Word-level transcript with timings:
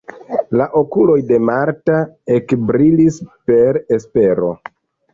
La 0.59 0.65
okuloj 0.79 1.17
de 1.33 1.39
Marta 1.51 1.99
ekbrilis 2.39 3.23
per 3.53 3.81
espero. 4.01 4.55